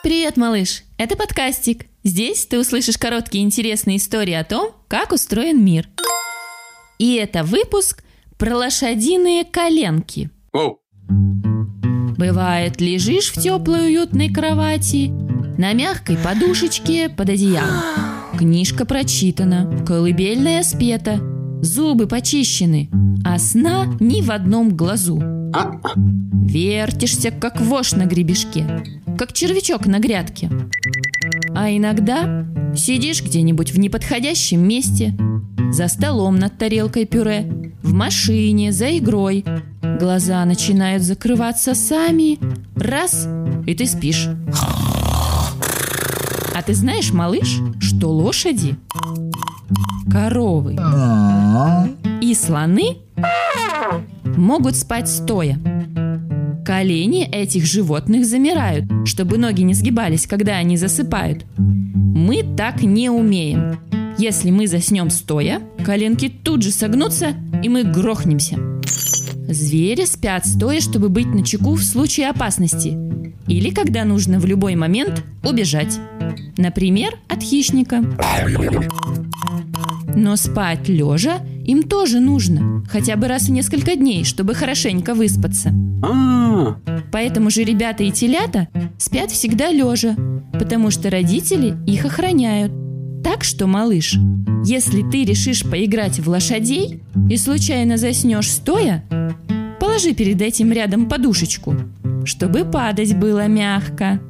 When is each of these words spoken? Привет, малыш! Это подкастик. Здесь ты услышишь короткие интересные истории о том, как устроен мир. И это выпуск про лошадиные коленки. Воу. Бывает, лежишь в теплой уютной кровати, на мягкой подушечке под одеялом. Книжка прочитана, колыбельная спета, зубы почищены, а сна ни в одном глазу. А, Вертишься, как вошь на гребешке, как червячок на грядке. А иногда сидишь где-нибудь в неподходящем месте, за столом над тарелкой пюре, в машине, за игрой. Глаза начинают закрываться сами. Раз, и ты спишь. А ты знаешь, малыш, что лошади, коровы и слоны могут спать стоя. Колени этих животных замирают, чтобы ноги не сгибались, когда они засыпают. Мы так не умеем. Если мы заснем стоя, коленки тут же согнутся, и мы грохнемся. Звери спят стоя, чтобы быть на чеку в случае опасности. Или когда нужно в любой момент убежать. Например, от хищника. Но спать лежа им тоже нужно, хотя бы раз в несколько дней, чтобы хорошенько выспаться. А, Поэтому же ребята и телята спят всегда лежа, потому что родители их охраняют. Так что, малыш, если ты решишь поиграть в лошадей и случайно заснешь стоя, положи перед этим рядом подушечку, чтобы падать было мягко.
Привет, 0.00 0.36
малыш! 0.36 0.84
Это 0.96 1.16
подкастик. 1.16 1.86
Здесь 2.04 2.46
ты 2.46 2.60
услышишь 2.60 2.96
короткие 2.96 3.42
интересные 3.42 3.96
истории 3.96 4.34
о 4.34 4.44
том, 4.44 4.70
как 4.86 5.10
устроен 5.10 5.64
мир. 5.64 5.88
И 7.00 7.14
это 7.14 7.42
выпуск 7.42 8.04
про 8.38 8.56
лошадиные 8.56 9.44
коленки. 9.44 10.30
Воу. 10.52 10.78
Бывает, 12.16 12.80
лежишь 12.80 13.32
в 13.32 13.42
теплой 13.42 13.86
уютной 13.86 14.32
кровати, 14.32 15.08
на 15.58 15.72
мягкой 15.72 16.16
подушечке 16.16 17.08
под 17.08 17.30
одеялом. 17.30 17.82
Книжка 18.38 18.86
прочитана, 18.86 19.84
колыбельная 19.84 20.62
спета, 20.62 21.20
зубы 21.60 22.06
почищены, 22.06 22.88
а 23.24 23.36
сна 23.40 23.86
ни 23.98 24.22
в 24.22 24.30
одном 24.30 24.76
глазу. 24.76 25.20
А, 25.52 25.72
Вертишься, 26.48 27.32
как 27.32 27.60
вошь 27.60 27.92
на 27.92 28.06
гребешке, 28.06 28.84
как 29.18 29.32
червячок 29.32 29.86
на 29.86 29.98
грядке. 29.98 30.48
А 31.54 31.68
иногда 31.70 32.46
сидишь 32.74 33.22
где-нибудь 33.22 33.72
в 33.72 33.78
неподходящем 33.78 34.66
месте, 34.66 35.14
за 35.72 35.88
столом 35.88 36.36
над 36.36 36.56
тарелкой 36.56 37.04
пюре, 37.04 37.72
в 37.82 37.92
машине, 37.92 38.72
за 38.72 38.96
игрой. 38.96 39.44
Глаза 40.00 40.44
начинают 40.44 41.02
закрываться 41.02 41.74
сами. 41.74 42.38
Раз, 42.76 43.28
и 43.66 43.74
ты 43.74 43.86
спишь. 43.86 44.28
А 46.54 46.62
ты 46.62 46.74
знаешь, 46.74 47.12
малыш, 47.12 47.58
что 47.80 48.10
лошади, 48.10 48.76
коровы 50.10 50.76
и 52.22 52.34
слоны 52.34 52.98
могут 54.24 54.76
спать 54.76 55.08
стоя. 55.08 55.58
Колени 56.68 57.24
этих 57.24 57.64
животных 57.64 58.26
замирают, 58.26 58.84
чтобы 59.06 59.38
ноги 59.38 59.62
не 59.62 59.72
сгибались, 59.72 60.26
когда 60.26 60.58
они 60.58 60.76
засыпают. 60.76 61.46
Мы 61.56 62.44
так 62.58 62.82
не 62.82 63.08
умеем. 63.08 63.78
Если 64.18 64.50
мы 64.50 64.66
заснем 64.66 65.08
стоя, 65.08 65.62
коленки 65.82 66.28
тут 66.28 66.60
же 66.60 66.70
согнутся, 66.70 67.28
и 67.62 67.70
мы 67.70 67.84
грохнемся. 67.84 68.58
Звери 69.48 70.04
спят 70.04 70.46
стоя, 70.46 70.82
чтобы 70.82 71.08
быть 71.08 71.28
на 71.28 71.42
чеку 71.42 71.72
в 71.72 71.82
случае 71.82 72.28
опасности. 72.28 72.98
Или 73.46 73.70
когда 73.70 74.04
нужно 74.04 74.38
в 74.38 74.44
любой 74.44 74.74
момент 74.74 75.24
убежать. 75.42 75.98
Например, 76.58 77.14
от 77.28 77.42
хищника. 77.42 78.04
Но 80.14 80.36
спать 80.36 80.86
лежа 80.86 81.38
им 81.64 81.82
тоже 81.82 82.20
нужно, 82.20 82.84
хотя 82.90 83.16
бы 83.16 83.26
раз 83.26 83.44
в 83.44 83.52
несколько 83.52 83.96
дней, 83.96 84.24
чтобы 84.24 84.54
хорошенько 84.54 85.14
выспаться. 85.14 85.72
А, 86.02 86.76
Поэтому 87.12 87.50
же 87.50 87.64
ребята 87.64 88.04
и 88.04 88.10
телята 88.10 88.68
спят 88.98 89.30
всегда 89.30 89.70
лежа, 89.70 90.16
потому 90.52 90.90
что 90.90 91.10
родители 91.10 91.76
их 91.86 92.04
охраняют. 92.04 92.72
Так 93.24 93.44
что, 93.44 93.66
малыш, 93.66 94.16
если 94.64 95.02
ты 95.02 95.24
решишь 95.24 95.62
поиграть 95.62 96.20
в 96.20 96.28
лошадей 96.28 97.02
и 97.28 97.36
случайно 97.36 97.96
заснешь 97.96 98.50
стоя, 98.50 99.04
положи 99.80 100.14
перед 100.14 100.40
этим 100.40 100.72
рядом 100.72 101.08
подушечку, 101.08 101.74
чтобы 102.24 102.64
падать 102.64 103.16
было 103.16 103.46
мягко. 103.46 104.20